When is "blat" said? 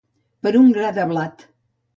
1.13-1.49